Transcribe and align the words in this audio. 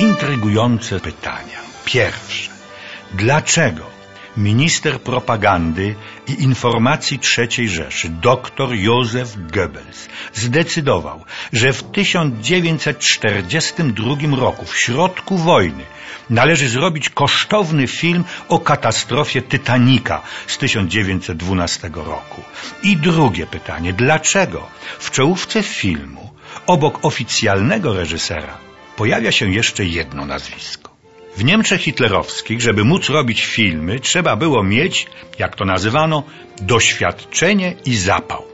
intrygujące 0.00 1.00
pytania. 1.00 1.60
Pierwsze. 1.84 2.50
Dlaczego 3.14 3.90
minister 4.36 5.00
propagandy 5.00 5.94
i 6.28 6.42
informacji 6.42 7.20
III 7.38 7.68
Rzeszy, 7.68 8.08
dr 8.08 8.72
Józef 8.72 9.36
Goebbels, 9.52 10.08
zdecydował, 10.34 11.24
że 11.52 11.72
w 11.72 11.82
1942 11.82 14.36
roku, 14.36 14.64
w 14.64 14.78
środku 14.78 15.38
wojny, 15.38 15.84
należy 16.30 16.68
zrobić 16.68 17.08
kosztowny 17.08 17.86
film 17.86 18.24
o 18.48 18.58
katastrofie 18.58 19.42
Titanica 19.42 20.22
z 20.46 20.58
1912 20.58 21.90
roku. 21.94 22.42
I 22.82 22.96
drugie 22.96 23.46
pytanie, 23.46 23.92
dlaczego 23.92 24.66
w 24.98 25.10
czołówce 25.10 25.62
filmu 25.62 26.30
obok 26.66 26.98
oficjalnego 27.02 27.94
reżysera 27.94 28.69
pojawia 29.00 29.32
się 29.32 29.52
jeszcze 29.52 29.84
jedno 29.84 30.26
nazwisko? 30.26 30.90
W 31.36 31.44
Niemczech 31.44 31.80
hitlerowskich, 31.80 32.60
żeby 32.60 32.84
móc 32.84 33.08
robić 33.08 33.44
filmy, 33.44 34.00
trzeba 34.00 34.36
było 34.36 34.62
mieć, 34.62 35.06
jak 35.38 35.56
to 35.56 35.64
nazywano, 35.64 36.22
doświadczenie 36.62 37.74
i 37.84 37.96
zapał. 37.96 38.49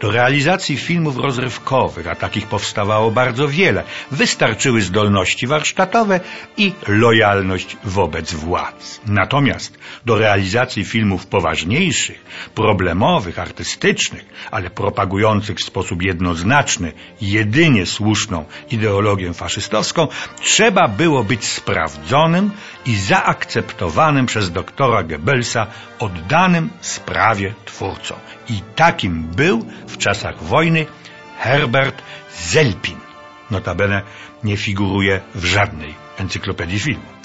Do 0.00 0.10
realizacji 0.10 0.76
filmów 0.76 1.16
rozrywkowych, 1.16 2.06
a 2.06 2.14
takich 2.14 2.46
powstawało 2.46 3.10
bardzo 3.10 3.48
wiele, 3.48 3.84
wystarczyły 4.10 4.82
zdolności 4.82 5.46
warsztatowe 5.46 6.20
i 6.56 6.72
lojalność 6.88 7.76
wobec 7.84 8.34
władz. 8.34 9.00
Natomiast 9.06 9.78
do 10.06 10.18
realizacji 10.18 10.84
filmów 10.84 11.26
poważniejszych, 11.26 12.24
problemowych, 12.54 13.38
artystycznych, 13.38 14.24
ale 14.50 14.70
propagujących 14.70 15.58
w 15.58 15.64
sposób 15.64 16.02
jednoznaczny 16.02 16.92
jedynie 17.20 17.86
słuszną 17.86 18.44
ideologię 18.70 19.34
faszystowską, 19.34 20.08
trzeba 20.40 20.88
było 20.88 21.24
być 21.24 21.44
sprawdzonym 21.44 22.50
i 22.86 22.96
zaakceptowanym 22.96 24.26
przez 24.26 24.52
doktora 24.52 25.02
Goebbelsa 25.02 25.66
oddanym 25.98 26.70
sprawie 26.80 27.54
twórcą. 27.64 28.14
I 28.48 28.62
takim 28.76 29.22
był 29.22 29.66
w 29.88 29.98
czasach 29.98 30.42
wojny 30.42 30.86
Herbert 31.38 32.02
Zelpin. 32.34 32.96
Notabene 33.50 34.02
nie 34.44 34.56
figuruje 34.56 35.20
w 35.34 35.44
żadnej 35.44 35.94
encyklopedii 36.18 36.80
filmu. 36.80 37.18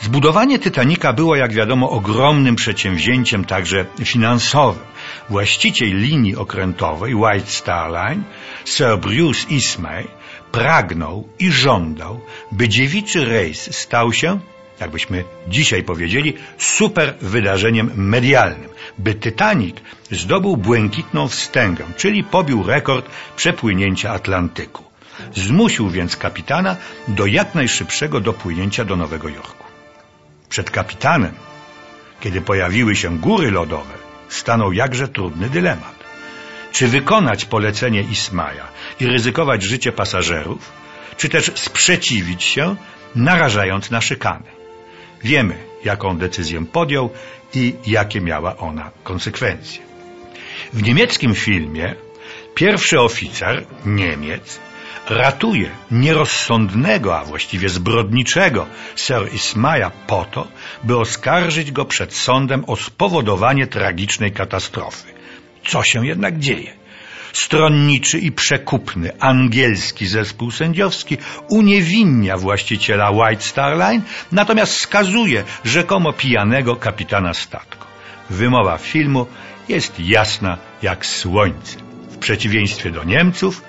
Zbudowanie 0.00 0.58
Titanica 0.58 1.12
było, 1.12 1.36
jak 1.36 1.52
wiadomo, 1.52 1.90
ogromnym 1.90 2.56
przedsięwzięciem 2.56 3.44
także 3.44 3.84
finansowym. 4.04 4.84
Właściciel 5.28 6.00
linii 6.00 6.36
okrętowej 6.36 7.14
White 7.14 7.46
Star 7.46 7.90
Line, 7.90 8.22
Sir 8.64 8.98
Bruce 8.98 9.46
Ismay, 9.48 10.08
pragnął 10.52 11.28
i 11.38 11.50
żądał, 11.52 12.20
by 12.52 12.68
dziewiczy 12.68 13.24
rejs 13.24 13.76
stał 13.76 14.12
się, 14.12 14.38
jakbyśmy 14.80 15.24
dzisiaj 15.48 15.82
powiedzieli, 15.82 16.34
super 16.58 17.14
wydarzeniem 17.20 17.90
medialnym, 17.94 18.68
by 18.98 19.14
Titanic 19.14 19.76
zdobył 20.10 20.56
błękitną 20.56 21.28
wstęgę, 21.28 21.84
czyli 21.96 22.24
pobił 22.24 22.62
rekord 22.66 23.10
przepłynięcia 23.36 24.10
Atlantyku. 24.12 24.84
Zmusił 25.34 25.90
więc 25.90 26.16
kapitana 26.16 26.76
do 27.08 27.26
jak 27.26 27.54
najszybszego 27.54 28.20
dopłynięcia 28.20 28.84
do 28.84 28.96
Nowego 28.96 29.28
Jorku. 29.28 29.64
Przed 30.48 30.70
kapitanem, 30.70 31.34
kiedy 32.20 32.40
pojawiły 32.40 32.96
się 32.96 33.18
góry 33.18 33.50
lodowe, 33.50 33.94
stanął 34.28 34.72
jakże 34.72 35.08
trudny 35.08 35.50
dylemat. 35.50 35.94
Czy 36.72 36.88
wykonać 36.88 37.44
polecenie 37.44 38.02
Ismaja 38.02 38.66
i 39.00 39.06
ryzykować 39.06 39.62
życie 39.62 39.92
pasażerów, 39.92 40.72
czy 41.16 41.28
też 41.28 41.52
sprzeciwić 41.54 42.42
się, 42.42 42.76
narażając 43.14 43.90
na 43.90 44.00
szykany? 44.00 44.59
Wiemy, 45.24 45.54
jaką 45.84 46.18
decyzję 46.18 46.66
podjął 46.66 47.10
i 47.54 47.74
jakie 47.86 48.20
miała 48.20 48.56
ona 48.56 48.90
konsekwencje. 49.04 49.82
W 50.72 50.82
niemieckim 50.82 51.34
filmie 51.34 51.94
pierwszy 52.54 53.00
oficer, 53.00 53.66
Niemiec, 53.86 54.60
ratuje 55.08 55.70
nierozsądnego, 55.90 57.18
a 57.18 57.24
właściwie 57.24 57.68
zbrodniczego 57.68 58.66
Sir 58.96 59.34
Ismaja 59.34 59.90
po 60.06 60.24
to, 60.24 60.48
by 60.84 60.98
oskarżyć 60.98 61.72
go 61.72 61.84
przed 61.84 62.14
sądem 62.14 62.64
o 62.66 62.76
spowodowanie 62.76 63.66
tragicznej 63.66 64.32
katastrofy. 64.32 65.12
Co 65.66 65.82
się 65.82 66.06
jednak 66.06 66.38
dzieje? 66.38 66.79
Stronniczy 67.32 68.18
i 68.18 68.32
przekupny 68.32 69.12
angielski 69.20 70.06
zespół 70.06 70.50
sędziowski 70.50 71.18
uniewinnia 71.48 72.36
właściciela 72.36 73.10
White 73.10 73.42
Star 73.42 73.76
Line, 73.76 74.02
natomiast 74.32 74.72
skazuje 74.72 75.44
rzekomo 75.64 76.12
pijanego 76.12 76.76
kapitana 76.76 77.34
statku. 77.34 77.86
Wymowa 78.30 78.78
filmu 78.78 79.26
jest 79.68 80.00
jasna 80.00 80.58
jak 80.82 81.06
słońce. 81.06 81.78
W 82.10 82.18
przeciwieństwie 82.18 82.90
do 82.90 83.04
Niemców, 83.04 83.62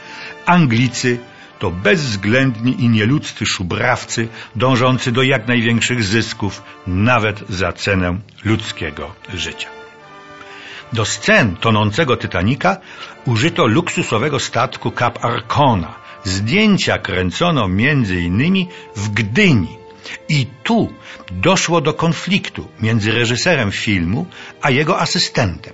Anglicy 0.46 1.18
to 1.60 1.72
bezwzględni 1.72 2.84
i 2.84 2.90
nieludzcy 2.90 3.46
szubrawcy 3.46 4.28
dążący 4.56 5.12
do 5.12 5.24
jak 5.24 5.48
największych 5.48 6.04
zysków, 6.04 6.64
nawet 6.88 7.44
za 7.50 7.74
cenę 7.74 8.20
ludzkiego 8.46 9.16
życia. 9.34 9.81
Do 10.94 11.06
scen 11.06 11.56
tonącego 11.56 12.18
Titanika 12.18 12.78
użyto 13.26 13.68
luksusowego 13.68 14.40
statku 14.40 14.92
Cap 14.92 15.26
Arcona. 15.26 15.96
Zdjęcia 16.24 16.98
kręcono 16.98 17.68
innymi 17.68 18.68
w 18.96 19.10
Gdyni. 19.10 19.78
I 20.30 20.48
tu 20.64 20.94
doszło 21.32 21.82
do 21.82 21.94
konfliktu 21.94 22.68
między 22.80 23.12
reżyserem 23.12 23.72
filmu 23.72 24.26
a 24.62 24.70
jego 24.70 25.00
asystentem. 25.00 25.74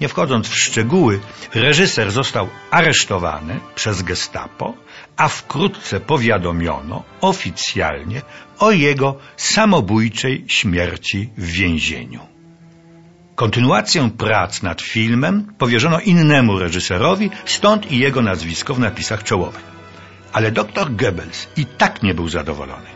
Nie 0.00 0.08
wchodząc 0.08 0.48
w 0.48 0.58
szczegóły, 0.58 1.20
reżyser 1.54 2.10
został 2.10 2.48
aresztowany 2.70 3.60
przez 3.74 4.02
gestapo, 4.02 4.74
a 5.16 5.28
wkrótce 5.28 6.00
powiadomiono 6.00 7.02
oficjalnie 7.20 8.22
o 8.58 8.70
jego 8.70 9.16
samobójczej 9.36 10.44
śmierci 10.48 11.28
w 11.38 11.46
więzieniu. 11.46 12.31
Kontynuację 13.42 14.10
prac 14.10 14.62
nad 14.62 14.82
filmem 14.82 15.54
powierzono 15.58 16.00
innemu 16.00 16.58
reżyserowi, 16.58 17.30
stąd 17.44 17.92
i 17.92 17.98
jego 17.98 18.22
nazwisko 18.22 18.74
w 18.74 18.78
napisach 18.78 19.24
czołowych. 19.24 19.62
Ale 20.32 20.52
dr 20.52 20.96
Goebbels 20.96 21.48
i 21.56 21.66
tak 21.66 22.02
nie 22.02 22.14
był 22.14 22.28
zadowolony. 22.28 22.86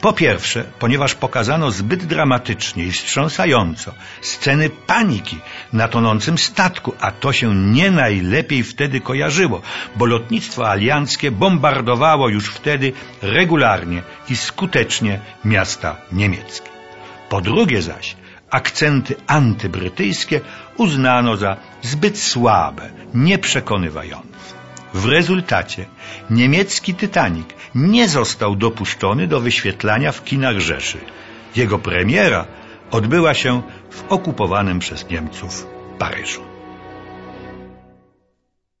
Po 0.00 0.12
pierwsze, 0.12 0.64
ponieważ 0.78 1.14
pokazano 1.14 1.70
zbyt 1.70 2.04
dramatycznie 2.04 2.84
i 2.84 2.92
wstrząsająco 2.92 3.92
sceny 4.20 4.70
paniki 4.70 5.38
na 5.72 5.88
tonącym 5.88 6.38
statku, 6.38 6.94
a 7.00 7.10
to 7.10 7.32
się 7.32 7.54
nie 7.54 7.90
najlepiej 7.90 8.62
wtedy 8.62 9.00
kojarzyło, 9.00 9.62
bo 9.96 10.06
lotnictwo 10.06 10.70
alianckie 10.70 11.30
bombardowało 11.30 12.28
już 12.28 12.48
wtedy 12.48 12.92
regularnie 13.22 14.02
i 14.28 14.36
skutecznie 14.36 15.20
miasta 15.44 15.96
niemieckie. 16.12 16.70
Po 17.28 17.40
drugie 17.40 17.82
zaś, 17.82 18.16
akcenty 18.50 19.14
antybrytyjskie 19.26 20.40
uznano 20.76 21.36
za 21.36 21.56
zbyt 21.82 22.18
słabe, 22.18 22.90
nieprzekonywające. 23.14 24.56
W 24.94 25.04
rezultacie 25.04 25.86
niemiecki 26.30 26.94
Titanic 26.94 27.48
nie 27.74 28.08
został 28.08 28.56
dopuszczony 28.56 29.26
do 29.26 29.40
wyświetlania 29.40 30.12
w 30.12 30.24
kinach 30.24 30.58
Rzeszy. 30.58 30.98
Jego 31.56 31.78
premiera 31.78 32.46
odbyła 32.90 33.34
się 33.34 33.62
w 33.90 34.04
okupowanym 34.08 34.78
przez 34.78 35.08
Niemców 35.10 35.66
Paryżu. 35.98 36.55